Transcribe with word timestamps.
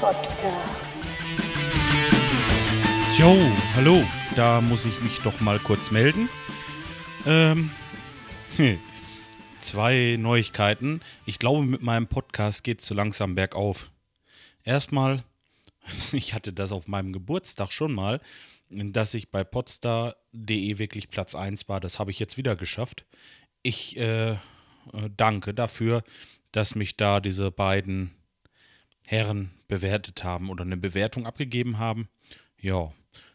Podcast. 0.00 0.82
Jo, 3.16 3.36
hallo, 3.74 4.02
da 4.34 4.60
muss 4.60 4.84
ich 4.84 5.00
mich 5.00 5.20
doch 5.20 5.40
mal 5.40 5.60
kurz 5.60 5.92
melden. 5.92 6.28
Ähm, 7.24 7.70
zwei 9.60 10.16
Neuigkeiten. 10.18 11.00
Ich 11.24 11.38
glaube, 11.38 11.64
mit 11.64 11.82
meinem 11.82 12.08
Podcast 12.08 12.64
geht 12.64 12.80
es 12.80 12.86
so 12.86 12.94
langsam 12.94 13.36
bergauf. 13.36 13.92
Erstmal, 14.64 15.22
ich 16.12 16.34
hatte 16.34 16.52
das 16.52 16.72
auf 16.72 16.88
meinem 16.88 17.12
Geburtstag 17.12 17.70
schon 17.70 17.92
mal, 17.92 18.20
dass 18.70 19.14
ich 19.14 19.30
bei 19.30 19.44
podstar.de 19.44 20.78
wirklich 20.78 21.10
Platz 21.10 21.36
1 21.36 21.68
war. 21.68 21.78
Das 21.78 22.00
habe 22.00 22.10
ich 22.10 22.18
jetzt 22.18 22.36
wieder 22.38 22.56
geschafft. 22.56 23.06
Ich 23.62 23.96
äh, 23.98 24.36
danke 25.16 25.54
dafür, 25.54 26.02
dass 26.50 26.74
mich 26.74 26.96
da 26.96 27.20
diese 27.20 27.52
beiden 27.52 28.10
Herren 29.06 29.50
bewertet 29.68 30.24
haben 30.24 30.50
oder 30.50 30.64
eine 30.64 30.76
Bewertung 30.76 31.26
abgegeben 31.26 31.78
haben. 31.78 32.08
Ja. 32.60 32.92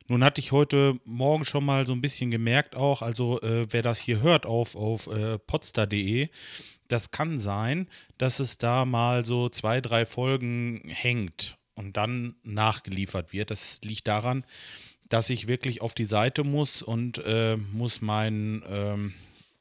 Nun 0.07 0.23
hatte 0.23 0.39
ich 0.39 0.53
heute 0.53 0.97
Morgen 1.03 1.43
schon 1.43 1.65
mal 1.65 1.85
so 1.85 1.91
ein 1.91 2.01
bisschen 2.01 2.31
gemerkt 2.31 2.75
auch, 2.75 3.01
also 3.01 3.41
äh, 3.41 3.67
wer 3.69 3.81
das 3.81 3.99
hier 3.99 4.21
hört 4.21 4.45
auf, 4.45 4.75
auf 4.75 5.07
äh, 5.07 5.37
podstar.de, 5.37 6.29
das 6.87 7.11
kann 7.11 7.39
sein, 7.39 7.89
dass 8.17 8.39
es 8.39 8.57
da 8.57 8.85
mal 8.85 9.25
so 9.25 9.49
zwei, 9.49 9.81
drei 9.81 10.05
Folgen 10.05 10.81
hängt 10.87 11.57
und 11.75 11.97
dann 11.97 12.35
nachgeliefert 12.43 13.33
wird. 13.33 13.51
Das 13.51 13.81
liegt 13.83 14.07
daran, 14.07 14.45
dass 15.09 15.29
ich 15.29 15.47
wirklich 15.47 15.81
auf 15.81 15.93
die 15.93 16.05
Seite 16.05 16.43
muss 16.43 16.81
und 16.81 17.19
äh, 17.19 17.57
muss 17.57 18.01
mein, 18.01 18.63
ähm, 18.67 19.13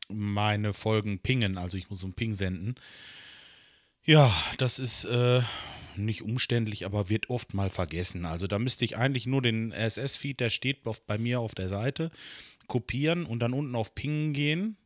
meine 0.08 0.72
Folgen 0.72 1.18
pingen. 1.18 1.58
Also 1.58 1.76
ich 1.76 1.90
muss 1.90 2.00
so 2.00 2.06
einen 2.06 2.14
Ping 2.14 2.34
senden. 2.34 2.76
Ja, 4.04 4.32
das 4.58 4.78
ist 4.78 5.04
äh, 5.04 5.42
nicht 5.98 6.22
umständlich, 6.22 6.84
aber 6.84 7.08
wird 7.08 7.30
oft 7.30 7.54
mal 7.54 7.70
vergessen. 7.70 8.24
Also 8.26 8.46
da 8.46 8.58
müsste 8.58 8.84
ich 8.84 8.96
eigentlich 8.96 9.26
nur 9.26 9.42
den 9.42 9.72
RSS-Feed, 9.72 10.40
der 10.40 10.50
steht 10.50 10.78
bei 11.06 11.18
mir 11.18 11.40
auf 11.40 11.54
der 11.54 11.68
Seite, 11.68 12.10
kopieren 12.66 13.26
und 13.26 13.40
dann 13.40 13.52
unten 13.52 13.74
auf 13.74 13.94
Pingen 13.94 14.32
gehen, 14.32 14.76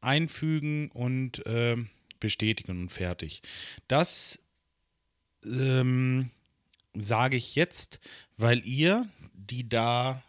einfügen 0.00 0.90
und 0.90 1.44
äh, 1.46 1.76
bestätigen 2.20 2.82
und 2.82 2.88
fertig. 2.90 3.42
Das 3.88 4.38
ähm, 5.44 6.30
sage 6.94 7.36
ich 7.36 7.54
jetzt, 7.54 8.00
weil 8.36 8.64
ihr, 8.66 9.08
die 9.32 9.68
da 9.68 10.22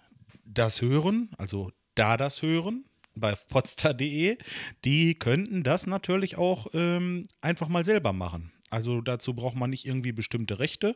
das 0.45 0.81
hören, 0.81 1.29
also 1.37 1.71
da 1.95 2.17
das 2.17 2.41
hören, 2.41 2.85
bei 3.15 3.33
podstar.de, 3.49 4.37
die 4.85 5.15
könnten 5.15 5.63
das 5.63 5.87
natürlich 5.87 6.37
auch 6.37 6.67
ähm, 6.73 7.27
einfach 7.41 7.67
mal 7.67 7.85
selber 7.85 8.13
machen. 8.13 8.51
Also 8.69 9.01
dazu 9.01 9.33
braucht 9.33 9.55
man 9.55 9.69
nicht 9.69 9.85
irgendwie 9.85 10.11
bestimmte 10.11 10.59
Rechte. 10.59 10.95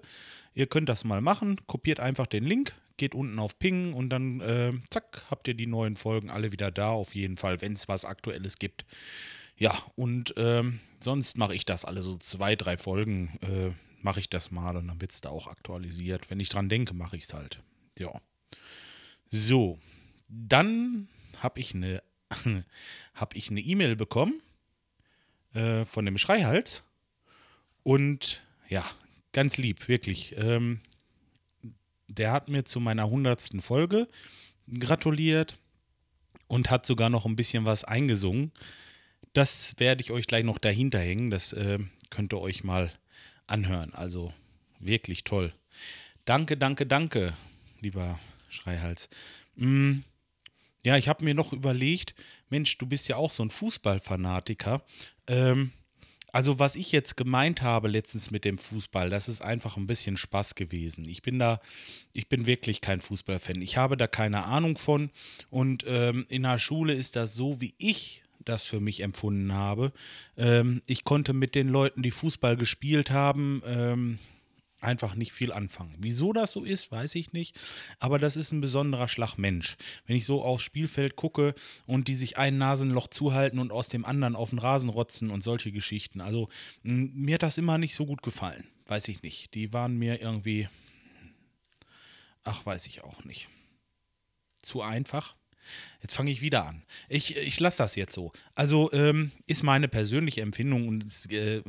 Ihr 0.53 0.67
könnt 0.67 0.89
das 0.89 1.03
mal 1.03 1.21
machen, 1.21 1.57
kopiert 1.67 1.99
einfach 1.99 2.27
den 2.27 2.43
Link, 2.43 2.73
geht 2.97 3.15
unten 3.15 3.39
auf 3.39 3.57
Ping 3.57 3.93
und 3.93 4.09
dann 4.09 4.41
äh, 4.41 4.73
zack, 4.89 5.25
habt 5.29 5.47
ihr 5.47 5.53
die 5.53 5.67
neuen 5.67 5.95
Folgen 5.95 6.29
alle 6.29 6.51
wieder 6.51 6.71
da, 6.71 6.89
auf 6.89 7.15
jeden 7.15 7.37
Fall, 7.37 7.61
wenn 7.61 7.73
es 7.73 7.87
was 7.87 8.05
Aktuelles 8.05 8.57
gibt. 8.57 8.85
Ja, 9.57 9.77
und 9.95 10.33
ähm, 10.37 10.79
sonst 10.99 11.37
mache 11.37 11.55
ich 11.55 11.65
das 11.65 11.85
alle 11.85 12.01
so 12.01 12.17
zwei, 12.17 12.55
drei 12.55 12.77
Folgen, 12.77 13.37
äh, 13.41 13.71
mache 14.01 14.19
ich 14.19 14.29
das 14.29 14.51
mal 14.51 14.75
und 14.75 14.87
dann 14.87 15.01
wird 15.01 15.11
es 15.11 15.21
da 15.21 15.29
auch 15.29 15.47
aktualisiert. 15.47 16.29
Wenn 16.29 16.39
ich 16.39 16.49
dran 16.49 16.69
denke, 16.69 16.93
mache 16.93 17.15
ich 17.15 17.23
es 17.25 17.33
halt. 17.33 17.61
Ja. 17.99 18.19
So, 19.27 19.79
dann 20.27 21.07
habe 21.37 21.59
ich 21.59 21.75
eine 21.75 22.01
habe 23.13 23.37
ich 23.37 23.49
eine 23.49 23.59
E-Mail 23.59 23.95
bekommen 23.95 24.41
äh, 25.53 25.85
von 25.85 26.05
dem 26.05 26.17
Schreihals. 26.17 26.83
Und 27.83 28.43
ja, 28.69 28.85
ganz 29.33 29.57
lieb, 29.57 29.87
wirklich. 29.87 30.35
Ähm, 30.37 30.81
der 32.07 32.31
hat 32.31 32.49
mir 32.49 32.65
zu 32.65 32.79
meiner 32.79 33.09
hundertsten 33.09 33.61
Folge 33.61 34.07
gratuliert 34.79 35.57
und 36.47 36.69
hat 36.69 36.85
sogar 36.85 37.09
noch 37.09 37.25
ein 37.25 37.35
bisschen 37.35 37.65
was 37.65 37.83
eingesungen. 37.83 38.51
Das 39.33 39.75
werde 39.77 40.01
ich 40.01 40.11
euch 40.11 40.27
gleich 40.27 40.43
noch 40.43 40.57
dahinter 40.57 40.99
hängen. 40.99 41.29
Das 41.29 41.53
äh, 41.53 41.79
könnt 42.09 42.33
ihr 42.33 42.41
euch 42.41 42.63
mal 42.63 42.91
anhören. 43.47 43.93
Also 43.93 44.33
wirklich 44.79 45.23
toll. 45.23 45.53
Danke, 46.25 46.57
danke, 46.57 46.85
danke, 46.85 47.33
lieber 47.79 48.19
Schreihals. 48.49 49.09
Mm, 49.55 49.99
ja, 50.83 50.97
ich 50.97 51.07
habe 51.07 51.23
mir 51.23 51.33
noch 51.33 51.53
überlegt, 51.53 52.15
Mensch, 52.49 52.77
du 52.77 52.85
bist 52.85 53.07
ja 53.07 53.15
auch 53.15 53.31
so 53.31 53.43
ein 53.43 53.49
Fußballfanatiker. 53.49 54.83
Ähm, 55.27 55.71
also 56.31 56.59
was 56.59 56.75
ich 56.75 56.91
jetzt 56.91 57.17
gemeint 57.17 57.61
habe 57.61 57.87
letztens 57.87 58.31
mit 58.31 58.45
dem 58.45 58.57
Fußball, 58.57 59.09
das 59.09 59.27
ist 59.27 59.41
einfach 59.41 59.77
ein 59.77 59.87
bisschen 59.87 60.17
Spaß 60.17 60.55
gewesen. 60.55 61.05
Ich 61.05 61.21
bin 61.21 61.39
da, 61.39 61.61
ich 62.13 62.29
bin 62.29 62.47
wirklich 62.47 62.81
kein 62.81 63.01
Fußballfan. 63.01 63.61
Ich 63.61 63.77
habe 63.77 63.97
da 63.97 64.07
keine 64.07 64.45
Ahnung 64.45 64.77
von. 64.77 65.09
Und 65.49 65.83
ähm, 65.87 66.25
in 66.29 66.43
der 66.43 66.59
Schule 66.59 66.93
ist 66.93 67.15
das 67.15 67.33
so, 67.33 67.59
wie 67.59 67.73
ich 67.77 68.23
das 68.45 68.63
für 68.63 68.79
mich 68.79 69.01
empfunden 69.01 69.53
habe. 69.53 69.91
Ähm, 70.37 70.81
ich 70.87 71.03
konnte 71.03 71.33
mit 71.33 71.55
den 71.55 71.67
Leuten, 71.67 72.01
die 72.01 72.11
Fußball 72.11 72.57
gespielt 72.57 73.11
haben, 73.11 73.61
ähm, 73.65 74.19
einfach 74.81 75.15
nicht 75.15 75.31
viel 75.31 75.51
anfangen. 75.51 75.95
Wieso 75.99 76.33
das 76.33 76.51
so 76.51 76.63
ist, 76.63 76.91
weiß 76.91 77.15
ich 77.15 77.33
nicht, 77.33 77.59
aber 77.99 78.19
das 78.19 78.35
ist 78.35 78.51
ein 78.51 78.61
besonderer 78.61 79.07
Schlag 79.07 79.37
Mensch. 79.37 79.77
Wenn 80.05 80.15
ich 80.15 80.25
so 80.25 80.43
aufs 80.43 80.63
Spielfeld 80.63 81.15
gucke 81.15 81.53
und 81.85 82.07
die 82.07 82.15
sich 82.15 82.37
ein 82.37 82.57
Nasenloch 82.57 83.07
zuhalten 83.07 83.59
und 83.59 83.71
aus 83.71 83.89
dem 83.89 84.05
anderen 84.05 84.35
auf 84.35 84.49
den 84.49 84.59
Rasen 84.59 84.89
rotzen 84.89 85.29
und 85.29 85.43
solche 85.43 85.71
Geschichten. 85.71 86.21
Also 86.21 86.49
mir 86.83 87.35
hat 87.35 87.43
das 87.43 87.57
immer 87.57 87.77
nicht 87.77 87.95
so 87.95 88.05
gut 88.05 88.21
gefallen, 88.21 88.67
weiß 88.87 89.07
ich 89.07 89.23
nicht. 89.23 89.53
Die 89.53 89.73
waren 89.73 89.97
mir 89.97 90.21
irgendwie, 90.21 90.67
ach, 92.43 92.65
weiß 92.65 92.87
ich 92.87 93.03
auch 93.03 93.23
nicht. 93.23 93.47
Zu 94.61 94.81
einfach. 94.81 95.35
Jetzt 96.01 96.15
fange 96.15 96.31
ich 96.31 96.41
wieder 96.41 96.65
an. 96.65 96.83
Ich, 97.09 97.35
ich 97.35 97.59
lasse 97.59 97.79
das 97.79 97.95
jetzt 97.95 98.13
so. 98.13 98.31
Also 98.55 98.91
ähm, 98.93 99.31
ist 99.47 99.63
meine 99.63 99.87
persönliche 99.87 100.41
Empfindung 100.41 100.87
und 100.87 101.05
es, 101.05 101.25
äh, 101.27 101.61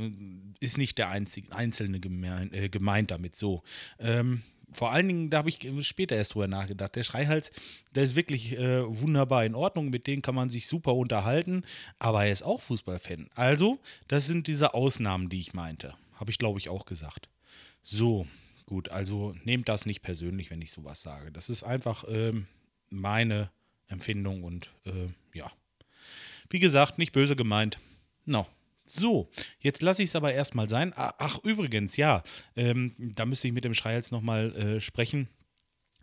ist 0.61 0.79
nicht 0.79 0.99
der 0.99 1.11
einzige, 1.11 1.55
Einzelne 1.55 2.01
gemein, 2.01 2.53
äh, 2.53 2.69
gemeint 2.69 3.11
damit 3.11 3.37
so. 3.37 3.63
Ähm, 3.99 4.43
vor 4.73 4.91
allen 4.91 5.07
Dingen, 5.07 5.31
da 5.31 5.39
habe 5.39 5.51
ich 5.51 5.59
später 5.87 6.17
erst 6.17 6.35
drüber 6.35 6.49
nachgedacht. 6.49 6.97
Der 6.97 7.05
Schreihals, 7.05 7.53
der 7.95 8.05
ist 8.05 8.17
wirklich 8.17 8.59
äh, 8.59 8.83
wunderbar 8.87 9.45
in 9.45 9.55
Ordnung, 9.55 9.91
mit 9.91 10.07
dem 10.07 10.23
kann 10.23 10.35
man 10.35 10.51
sich 10.51 10.67
super 10.67 10.95
unterhalten, 10.95 11.65
aber 11.99 12.25
er 12.25 12.33
ist 12.33 12.43
auch 12.43 12.61
Fußballfan. 12.61 13.29
Also, 13.35 13.79
das 14.09 14.27
sind 14.27 14.47
diese 14.47 14.75
Ausnahmen, 14.75 15.29
die 15.29 15.41
ich 15.41 15.55
meinte. 15.55 15.95
Habe 16.15 16.31
ich, 16.31 16.39
glaube 16.39 16.59
ich, 16.59 16.69
auch 16.69 16.87
gesagt. 16.87 17.29
So, 17.83 18.27
gut, 18.67 18.89
also 18.89 19.35
nehmt 19.45 19.69
das 19.69 19.87
nicht 19.87 20.03
persönlich, 20.03 20.51
wenn 20.51 20.63
ich 20.63 20.73
sowas 20.73 21.03
sage. 21.03 21.33
Das 21.33 21.51
ist 21.51 21.65
einfach 21.65 22.05
ähm, 22.09 22.47
meine 22.91 23.51
Empfindung 23.89 24.43
und 24.45 24.71
äh, 24.85 25.09
ja. 25.35 25.51
Wie 26.51 26.61
gesagt, 26.61 26.99
nicht 26.99 27.13
böse 27.13 27.37
gemeint. 27.37 27.79
No. 28.25 28.47
So, 28.85 29.31
jetzt 29.61 29.81
lasse 29.81 30.03
ich 30.03 30.11
es 30.11 30.17
aber 30.17 30.35
erstmal 30.35 30.69
sein. 30.69 30.93
Ach, 30.97 31.39
übrigens, 31.45 31.97
ja, 31.97 32.23
ähm, 32.57 32.93
da 32.99 33.25
müsste 33.25 33.47
ich 33.47 33.55
mit 33.55 33.65
dem 33.65 33.75
Schreihals 33.75 34.11
nochmal 34.11 34.55
äh, 34.57 34.81
sprechen. 34.81 35.29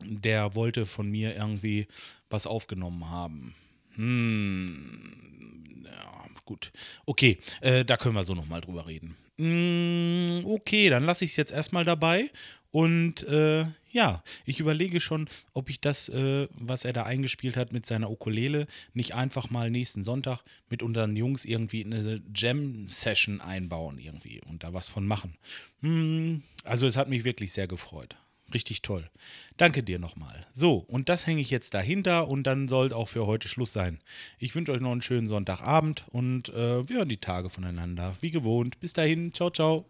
Der 0.01 0.55
wollte 0.55 0.85
von 0.85 1.09
mir 1.11 1.35
irgendwie 1.35 1.87
was 2.29 2.47
aufgenommen 2.47 3.09
haben. 3.09 3.53
Hm, 3.95 5.83
ja, 5.83 6.25
gut. 6.45 6.71
Okay, 7.05 7.39
äh, 7.61 7.85
da 7.85 7.97
können 7.97 8.15
wir 8.15 8.23
so 8.23 8.35
nochmal 8.35 8.61
drüber 8.61 8.87
reden. 8.87 9.15
Mm, 9.37 10.45
okay, 10.45 10.89
dann 10.89 11.05
lasse 11.05 11.23
ich 11.23 11.31
es 11.31 11.37
jetzt 11.37 11.51
erstmal 11.51 11.85
dabei 11.85 12.29
und 12.71 13.23
äh, 13.23 13.65
ja, 13.91 14.21
ich 14.45 14.59
überlege 14.59 15.01
schon, 15.01 15.27
ob 15.53 15.69
ich 15.69 15.81
das, 15.81 16.09
äh, 16.09 16.47
was 16.51 16.85
er 16.85 16.93
da 16.93 17.03
eingespielt 17.03 17.57
hat 17.57 17.73
mit 17.73 17.87
seiner 17.87 18.11
Ukulele, 18.11 18.67
nicht 18.93 19.15
einfach 19.15 19.49
mal 19.49 19.71
nächsten 19.71 20.03
Sonntag 20.03 20.43
mit 20.69 20.83
unseren 20.83 21.15
Jungs 21.15 21.45
irgendwie 21.45 21.81
in 21.81 21.93
eine 21.93 22.21
Jam-Session 22.33 23.41
einbauen 23.41 23.97
irgendwie 23.97 24.41
und 24.47 24.63
da 24.63 24.73
was 24.73 24.89
von 24.89 25.07
machen. 25.07 25.35
Hm, 25.81 26.43
also 26.63 26.85
es 26.85 26.97
hat 26.97 27.09
mich 27.09 27.23
wirklich 27.23 27.51
sehr 27.51 27.67
gefreut. 27.67 28.15
Richtig 28.53 28.81
toll. 28.81 29.09
Danke 29.57 29.83
dir 29.83 29.99
nochmal. 29.99 30.45
So, 30.53 30.85
und 30.87 31.09
das 31.09 31.27
hänge 31.27 31.41
ich 31.41 31.51
jetzt 31.51 31.73
dahinter 31.73 32.27
und 32.27 32.43
dann 32.43 32.67
soll 32.67 32.93
auch 32.93 33.07
für 33.07 33.27
heute 33.27 33.47
Schluss 33.47 33.73
sein. 33.73 33.99
Ich 34.39 34.55
wünsche 34.55 34.71
euch 34.71 34.81
noch 34.81 34.91
einen 34.91 35.01
schönen 35.01 35.27
Sonntagabend 35.27 36.05
und 36.11 36.49
äh, 36.49 36.87
wir 36.87 36.97
hören 36.97 37.09
die 37.09 37.17
Tage 37.17 37.49
voneinander. 37.49 38.15
Wie 38.21 38.31
gewohnt. 38.31 38.79
Bis 38.79 38.93
dahin. 38.93 39.33
Ciao, 39.33 39.49
ciao. 39.49 39.85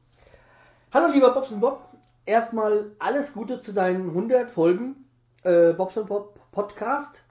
Hallo 0.92 1.14
lieber 1.14 1.32
Bobs 1.34 1.52
und 1.52 1.62
Bob 1.62 1.90
erstmal 2.26 2.92
alles 3.00 3.34
Gute 3.34 3.60
zu 3.60 3.74
deinen 3.74 4.10
100 4.10 4.52
Folgen 4.52 4.96
äh, 5.44 5.74
Bobson 5.74 6.06
Pop 6.06 6.40
Podcast. 6.52 7.24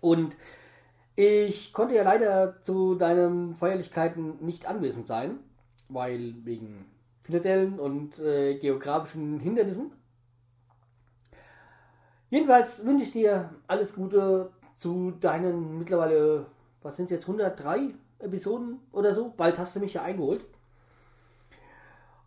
Und 0.00 0.36
ich 1.16 1.72
konnte 1.72 1.94
ja 1.94 2.02
leider 2.02 2.62
zu 2.62 2.94
deinen 2.94 3.54
Feierlichkeiten 3.56 4.44
nicht 4.44 4.66
anwesend 4.66 5.06
sein, 5.06 5.38
weil 5.88 6.34
wegen 6.44 6.86
finanziellen 7.28 7.78
und 7.78 8.18
äh, 8.18 8.54
geografischen 8.54 9.38
Hindernissen. 9.38 9.92
Jedenfalls 12.30 12.86
wünsche 12.86 13.04
ich 13.04 13.10
dir 13.10 13.50
alles 13.66 13.94
Gute 13.94 14.50
zu 14.76 15.10
deinen 15.10 15.78
mittlerweile, 15.78 16.46
was 16.80 16.96
sind 16.96 17.04
es 17.06 17.10
jetzt, 17.10 17.24
103 17.24 17.92
Episoden 18.18 18.80
oder 18.92 19.14
so? 19.14 19.34
Bald 19.36 19.58
hast 19.58 19.76
du 19.76 19.80
mich 19.80 19.92
ja 19.92 20.02
eingeholt. 20.02 20.46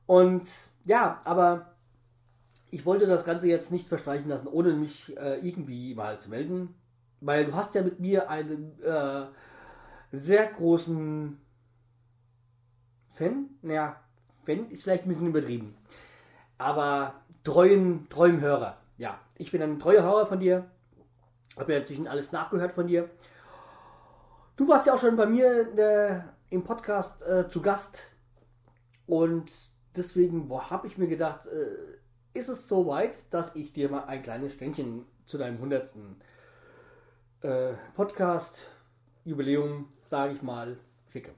Und 0.06 0.48
ja, 0.86 1.20
aber 1.26 1.74
ich 2.70 2.86
wollte 2.86 3.08
das 3.08 3.26
Ganze 3.26 3.48
jetzt 3.48 3.72
nicht 3.72 3.88
verstreichen 3.88 4.30
lassen, 4.30 4.48
ohne 4.48 4.74
mich 4.74 5.18
äh, 5.18 5.40
irgendwie 5.40 5.96
mal 5.96 6.20
zu 6.20 6.30
melden. 6.30 6.76
Weil 7.22 7.46
du 7.46 7.56
hast 7.56 7.74
ja 7.74 7.82
mit 7.82 8.00
mir 8.00 8.30
einen 8.30 8.80
äh, 8.84 9.26
sehr 10.12 10.46
großen 10.46 11.42
Fan. 13.14 13.50
Naja, 13.64 14.00
Fan 14.46 14.70
ist 14.70 14.84
vielleicht 14.84 15.06
ein 15.06 15.10
bisschen 15.10 15.28
übertrieben. 15.28 15.76
Aber 16.58 17.16
treuen, 17.44 18.08
treuen 18.10 18.40
Hörer. 18.40 18.78
Ja, 18.98 19.20
ich 19.38 19.52
bin 19.52 19.62
ein 19.62 19.80
treuer 19.80 20.04
Hörer 20.04 20.28
von 20.28 20.40
dir. 20.40 20.66
Habe 21.58 21.74
ja 21.74 21.80
inzwischen 21.80 22.08
alles 22.08 22.32
nachgehört 22.32 22.72
von 22.72 22.88
dir. 22.88 23.10
Du 24.56 24.68
warst 24.68 24.86
ja 24.86 24.94
auch 24.94 25.00
schon 25.00 25.16
bei 25.16 25.26
mir 25.26 25.78
äh, 25.78 26.22
im 26.50 26.64
Podcast 26.64 27.22
äh, 27.24 27.48
zu 27.50 27.62
Gast. 27.62 28.12
Und 29.08 29.52
deswegen 29.96 30.50
habe 30.52 30.88
ich 30.88 30.98
mir 30.98 31.08
gedacht, 31.08 31.48
äh, 31.48 32.38
ist 32.38 32.50
es 32.50 32.68
soweit, 32.68 33.16
dass 33.34 33.56
ich 33.56 33.74
dir 33.74 33.90
mal 33.90 34.06
ein 34.06 34.22
kleines 34.22 34.54
Ständchen 34.54 35.06
zu 35.26 35.38
deinem 35.38 35.56
100. 35.56 35.94
Äh, 37.42 37.74
Podcast, 37.96 38.60
Jubiläum, 39.26 39.92
sage 40.10 40.34
ich 40.34 40.42
mal, 40.42 40.78
schicke. 41.12 41.32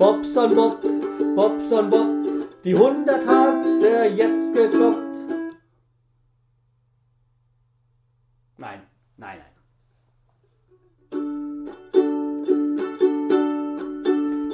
Bobson 0.00 0.54
Bob, 0.54 0.80
Bobson 1.36 1.90
Bob, 1.90 2.08
die 2.64 2.74
100 2.74 3.26
hat 3.26 3.66
er 3.82 4.10
jetzt 4.10 4.54
gekloppt. 4.54 4.96
Nein, 8.56 8.80
nein, 9.18 9.38
nein. 9.38 9.52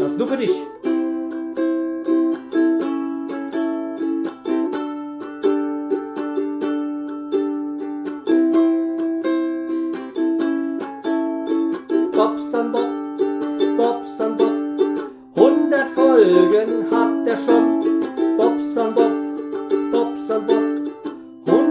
Das 0.00 0.10
ist 0.10 0.18
nur 0.18 0.26
für 0.26 0.36
dich. 0.36 0.50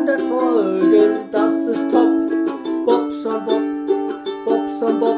100 0.07 0.21
Folgen, 0.29 1.31
das 1.31 1.53
ist 1.53 1.91
top. 1.91 2.05
Bobson 2.85 3.43
Bob, 3.47 3.63
Bobson 4.45 4.99
Bob, 4.99 5.15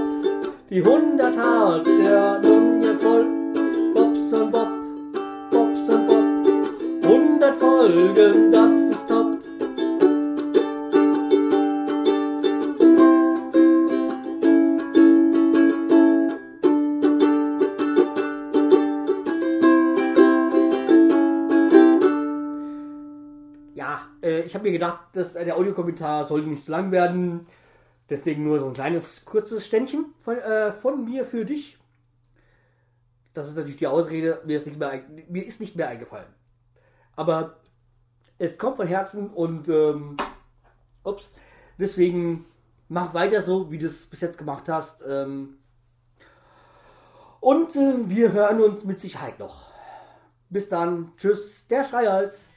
die 0.69 0.81
100 0.81 1.35
hat 1.35 1.85
er 1.85 2.39
nun 2.39 2.81
jetzt 2.81 3.03
voll. 3.03 3.25
Bobson 3.93 4.49
Bob, 4.49 4.69
Bobson 5.51 6.07
Bob, 6.07 6.23
100 7.03 7.55
Folgen, 7.57 8.49
das 8.49 8.86
Ja, 23.77 24.07
äh, 24.23 24.41
ich 24.41 24.55
habe 24.55 24.63
mir 24.63 24.71
gedacht, 24.71 25.01
dass 25.13 25.35
äh, 25.35 25.45
der 25.45 25.55
Audiokommentar 25.55 26.25
sollte 26.25 26.47
nicht 26.47 26.65
so 26.65 26.71
lang 26.71 26.91
werden. 26.91 27.45
Deswegen 28.09 28.43
nur 28.43 28.59
so 28.59 28.65
ein 28.65 28.73
kleines, 28.73 29.23
kurzes 29.23 29.67
Ständchen 29.67 30.15
von, 30.19 30.35
äh, 30.39 30.73
von 30.73 31.05
mir 31.05 31.27
für 31.27 31.45
dich. 31.45 31.77
Das 33.35 33.47
ist 33.47 33.55
natürlich 33.55 33.77
die 33.77 33.85
Ausrede, 33.85 34.41
mir 34.45 34.57
ist, 34.57 34.65
nicht 34.65 34.79
mehr, 34.79 35.03
mir 35.29 35.45
ist 35.45 35.59
nicht 35.59 35.75
mehr 35.75 35.89
eingefallen. 35.89 36.25
Aber 37.15 37.57
es 38.39 38.57
kommt 38.57 38.77
von 38.77 38.87
Herzen 38.87 39.29
und 39.29 39.69
ähm, 39.69 40.17
ups, 41.03 41.31
deswegen 41.77 42.45
mach 42.89 43.13
weiter 43.13 43.43
so, 43.43 43.69
wie 43.69 43.77
du 43.77 43.85
es 43.85 44.07
bis 44.07 44.21
jetzt 44.21 44.39
gemacht 44.39 44.67
hast. 44.69 45.03
Ähm, 45.07 45.59
und 47.41 47.75
äh, 47.75 48.09
wir 48.09 48.31
hören 48.31 48.59
uns 48.59 48.83
mit 48.83 48.99
Sicherheit 48.99 49.37
noch. 49.37 49.71
Bis 50.49 50.67
dann, 50.67 51.11
tschüss, 51.15 51.67
der 51.67 51.83
Schreihals. 51.83 52.47